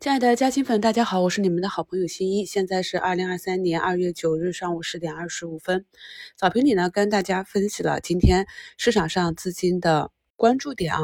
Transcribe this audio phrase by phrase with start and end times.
[0.00, 2.44] 亲爱的嘉兴粉，大家好，我是你们的好朋友新一。
[2.44, 5.84] 现在是二零二三年二月九日上午十点二十五分。
[6.36, 11.00] 早评里呢，跟大家分析了今天市场上资金的关注点啊。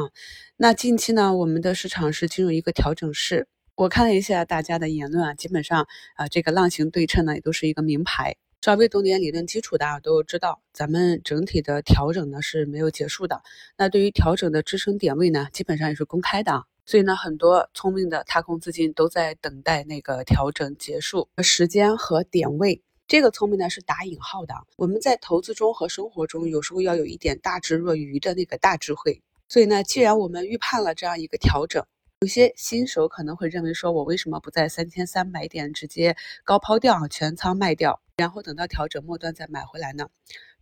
[0.57, 3.47] 那近期呢，我们的市场是进入一个调整市。
[3.75, 8.35] 我看了一下大家的言论啊，基本上啊，这个浪形对称呢，也都是一个名牌。
[8.61, 13.41] 稍微懂点理论基础的啊，都知道咱们整体的调整呢是没有结束的。
[13.77, 16.65] 那对于调整的支撑点位呢，基本上也是公开的。
[16.89, 22.81] 所以呢，很多聪明的踏空资金都在等待那个调整结束时间和点位。
[23.07, 24.55] 这个聪明呢是打引号的。
[24.75, 29.21] 我们在投资中和生活中，有时候要有一点大智若愚的那个大智慧。
[29.47, 31.85] 所以呢，既然我们预判了这样一个调整，
[32.21, 40.09] 有些新手可能会认为说，我为什么不在三千三百点直接高抛掉，全仓卖掉，然后等到调整末端再买回来呢？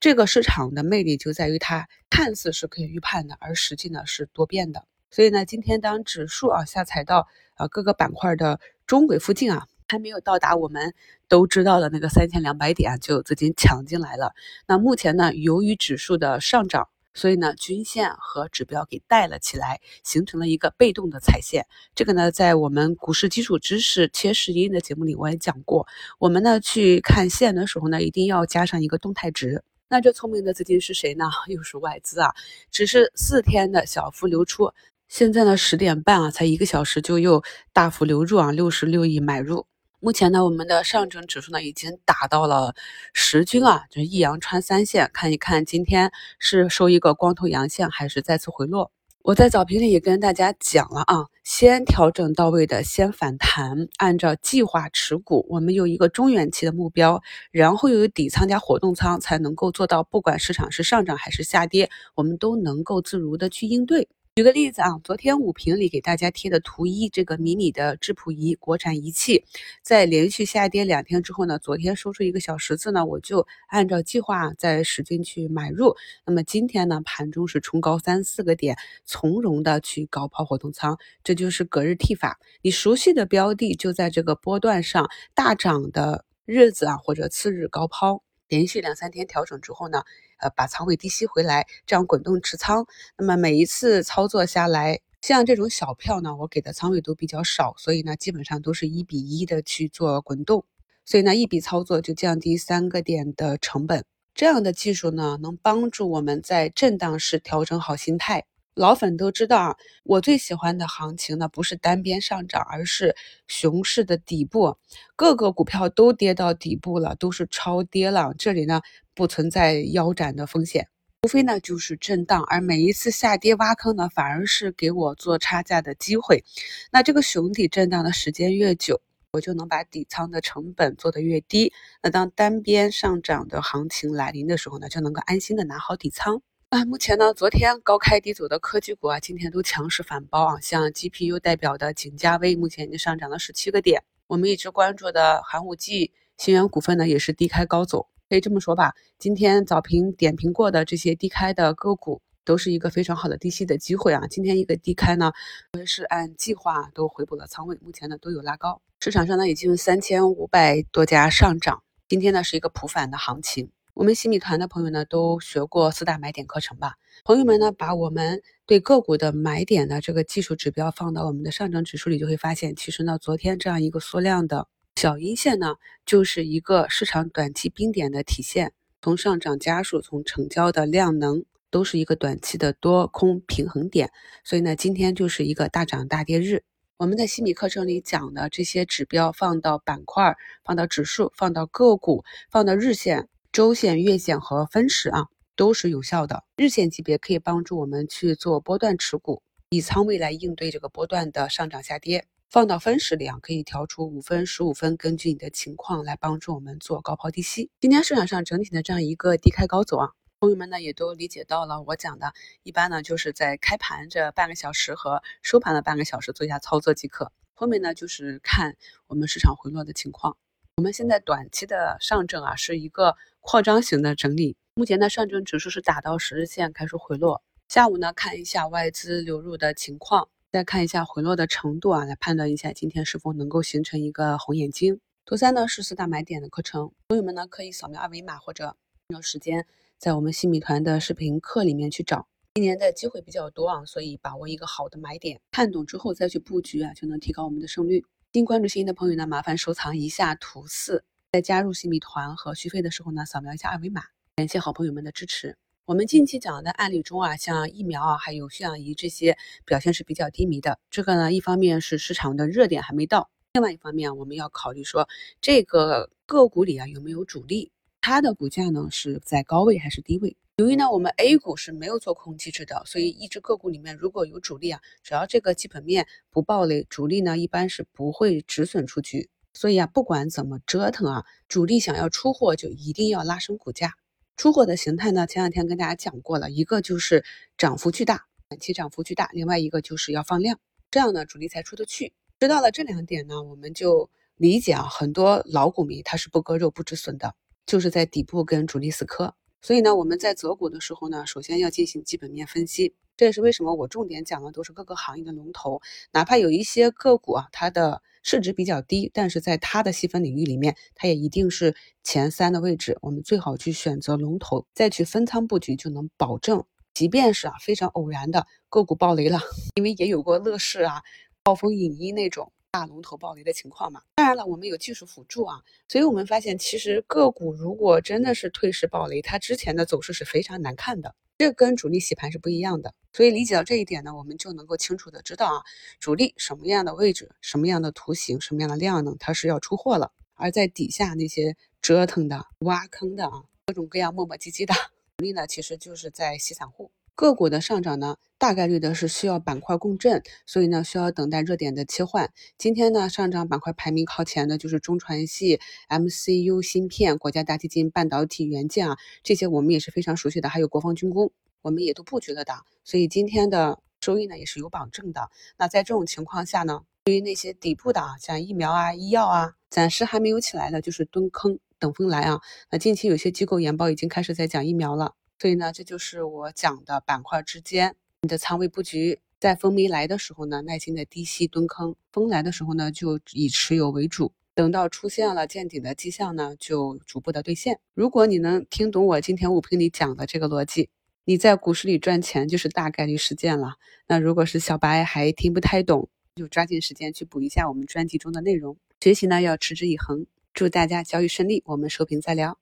[0.01, 4.83] 这个市场的魅力就在于它看似是可以预判的，而实际呢是多变的。
[5.09, 10.93] 所以呢，今天当指数啊下踩到啊各个板块的中轨附近啊，还没有到达我们
[11.27, 14.33] 都知道的那个三千两百点，就有资金抢进来了。
[14.67, 21.65] 那目前呢，由于指数的上涨，所以呢，均线和指标给带了起来，形成了一个被动的踩线。
[21.95, 25.87] 这个呢，在我们股市基础知识切实音的节目里我也讲过。
[26.19, 29.63] 我们呢去看线的时候呢，一定要加上一个动态值。
[29.89, 31.25] 那这聪明的资金是谁呢？
[31.47, 32.33] 又是外资啊，
[32.71, 34.71] 只是四天的小幅流出。
[35.07, 37.41] 现在呢，十点半啊，才一个小时就又
[37.71, 39.65] 大幅流入啊，六十六亿买入。
[40.01, 42.75] 目前呢，我们的上证指数呢已经达到了
[43.13, 48.91] 十均啊，就是一阳穿三线，看一看今天是收一个光头阳线，还是再次回落。
[49.23, 57.21] 我在早评里也跟大家讲了啊，先调整到位的先反弹，按照计划持股，我们有一个中远期的目标，
[57.51, 64.09] 然后又有底仓加活动仓，才能够做到不管市场是上涨还是下跌，我们都能够自如的去应对。
[64.37, 69.43] 举个例子啊，昨天五评里给大家贴的图一，这个迷你的质谱仪，国产仪器，
[69.81, 75.95] 在连续下跌两天之后呢，昨天收出一个小十字呢，我就按照计划再使劲去买入。
[76.23, 82.39] 那么今天呢，盘中是冲高三四个点，从容的去高抛活动仓，这就是隔日替法。
[82.61, 88.21] 你熟悉的标的就在这个波段上大涨的日子啊，或者次日高抛。
[88.47, 90.03] 连续两三天调整之后呢，
[90.39, 92.85] 呃，把仓位低吸回来，这样滚动持仓。
[93.17, 100.65] 那么每一次操作下来，像这种小票呢，我给的仓位都比较少，所以呢，基本上都是一比一的去做滚动。
[101.05, 104.03] 所以呢，一笔操作就降低三个点的成本。
[104.35, 108.45] 这样的技术呢，能帮助我们在震荡时调整好心态。
[108.77, 113.15] 老粉都知道啊，我最喜欢的行情呢，不是单边上涨，而是
[113.47, 114.77] 熊市的底部，
[115.15, 118.35] 各个股票都跌到底部了，都是超跌了。
[118.37, 118.81] 这里呢，
[119.15, 120.89] 不存在腰斩的风险，
[121.23, 126.43] 无非呢就是震荡，而每一次下跌挖坑呢，反而是给我做差价的机会。
[126.91, 129.01] 那这个熊底震荡的时间越久，
[129.31, 131.73] 我就能把底仓的成本做得越低。
[132.03, 136.43] 那当单边上涨的行情来临的时候呢，就能够安心的拿好底仓。
[136.69, 140.59] 啊，目前呢，昨天高开低走的科技股啊，今天都强势反包啊。
[140.59, 144.03] 像 GPU 代表的景嘉微，目前已经上涨了十七个点。
[144.27, 148.09] 我们一直关注的寒武纪、新源股份呢，也是低开高走。
[148.27, 154.27] 可以这么说吧，今天早评点评过的这些低开的个股，都是一个非常好的低吸的机会啊。
[154.27, 155.31] 今天一个低开呢，
[155.71, 158.81] 我是按计划都回补了仓位，目前呢都有拉高。
[158.99, 163.69] 市场上呢已经三千五百多家上涨，今天呢是一个普反的行情。
[163.97, 166.97] 我们新米团的朋友呢，都学过四大买点课程吧？
[167.25, 178.71] 朋友们呢，把我们对个股的买点的这个技术指标放到我们的上证指数里，就会发现，其实呢，昨天这样一个缩量的小阴线呢，就是一个市场短期冰点的体现。
[179.01, 184.11] 从上涨家数，从成交的量能，都是一个短期的多空平衡点。
[184.43, 186.61] 所以呢，今天就是一个大涨大跌日。
[186.97, 193.27] 我们在西米课程里讲的这些指标，放到板块、放到指数、放到个股、放到日线。
[193.57, 196.43] 周线、月线和分时啊都是有效的。
[196.57, 199.41] 日线级别可以帮助我们去做波段持股，
[199.71, 202.27] 以仓位来应对这个波段的上涨下跌。
[202.51, 207.71] 放到分时里啊，可以调出五分、十五分，根据你的情况来帮助我们做高抛低吸。
[207.81, 217.31] 今天市场上整体的这样一个低开高走啊，朋友们呢也都理解到了我讲的，一般呢就是在开盘这半个小时和收盘的半个小时做一下操作即可。
[217.55, 218.75] 后面呢就是看
[219.07, 220.37] 我们市场回落的情况。
[220.77, 223.15] 我们现在短期的上证啊是一个。
[223.41, 227.41] 扩张型的整理，目前的，上证指数是打到十日线开始回落。
[227.69, 234.99] 下午呢，看一下外资流入的情况，再看一下回落的程度啊，来判断一下今天是否能够形成一个红眼睛。
[235.25, 238.75] 图三呢是四大买点的课程，朋友们呢可以扫描二维码或者按
[239.13, 239.65] 照时间
[239.97, 242.27] 在我们新米团的视频课里面去找。
[242.55, 248.05] 今年的机会比较多啊，所以把握一个好的买点，看懂之后再去布局啊，就能提高我们的胜率。
[248.33, 254.03] 新关注新的朋友呢，麻烦收藏一下图四，在加入新米团和续费的时候呢，扫描一下二维码。
[254.35, 255.57] 感谢好朋友们的支持。
[255.85, 260.77] 我们近期讲的案例中啊，像疫苗啊，还有血氧仪这些表现是比较低迷的。
[260.91, 265.07] 这个呢，一方面是市场的热点还没到，另外一方面我们要考虑说
[265.39, 267.71] 这个个股里啊有没有主力，
[268.01, 270.35] 它的股价呢是在高位还是低位？
[270.59, 279.29] 由于呢我们 A 股是没有做空机制的，所以一只个股里面如果有主力啊，只要这个基本面不暴雷，主力呢一般是不会止损出局。
[279.53, 283.93] 所以啊，不管怎么折腾啊，主力想要出货就一定要拉升股价。
[284.35, 285.27] 出货的形态呢？
[285.27, 287.23] 前两天跟大家讲过了，一个就是
[287.55, 292.13] 涨幅巨大，短期涨幅巨大；另外一个就是要放量，这样呢主力才出得去。
[292.39, 297.35] 知道了这两点呢，我们就理解啊，很多老股民他是不割肉不止损的，
[297.67, 299.35] 就是在底部跟主力死磕。
[299.61, 302.93] 所以呢，我们在择股的时候呢，首先要进行基本面分析。
[303.17, 305.81] 这也是为什么我重点讲的都是各个行业的龙头，
[306.11, 312.95] 哪怕有一些个股啊，它的市值比较低，但是在它的细分领域里面，它也一定是前三的位置。
[313.01, 316.63] 我们最好去选择龙头，再去分仓布局，就能保证，
[316.93, 319.39] 即便是啊非常偶然的个股暴雷了，
[319.73, 321.01] 因为也有过乐视啊、
[321.41, 322.51] 暴风影音那种。
[322.71, 332.93] 大龙头暴雷的情况嘛，当然了，我们有技术辅助啊，所以我们发现其实个股如果真的是退市暴雷，它之前的走势是非常难看的，这跟主力洗盘是不一样的。
[333.13, 335.63] 所以理解到这一点呢，我们就能够清楚的知道啊，
[335.99, 340.11] 主力什么样的位置、什么样的图形、什么样的量呢，它是要出货了。
[340.35, 344.73] 而在底下那些折腾的、挖坑的啊，各种各样磨磨唧唧的
[345.17, 346.91] 主力呢，其实就是在洗散户。
[347.17, 352.31] 个股的上涨呢，大概率的是需要板块共振，所以呢需要等待热点的切换。
[352.59, 355.59] 今天呢上涨板块排名靠前的就是中传系、
[355.89, 361.31] MCU 芯片、国家大基金、半导体元件啊，这些我们也是非常熟悉的，还有国防军工，
[361.63, 362.53] 我们也都布局了的。
[362.83, 365.31] 所以今天的收益呢也是有保证的。
[365.57, 372.41] 那在这种情况下呢，对于那些底部的啊，像疫苗啊、医药啊，暂时还没有起来的，就是蹲坑等风来啊。
[372.69, 375.15] 那近期有些机构研报已经开始在讲疫苗了。
[375.39, 384.33] 所以呢，这就是我讲的板块之间你的仓位布局，在风没来的时候呢，耐心的低吸蹲坑；风来的时候呢，就以持有为主。
[384.55, 387.79] 等到出现了见底的迹象呢，就逐步的兑现。
[387.93, 390.89] 如果你能听懂我今天五评里讲的这个逻辑，
[391.25, 393.75] 你在股市里赚钱就是大概率事件了。
[394.07, 398.77] 那如果是小白还听不太懂，就抓紧时间去补一下我们专辑中的内容。
[398.99, 400.25] 学习呢要持之以恒。
[400.55, 402.57] 祝大家交易顺利，我们收评再聊。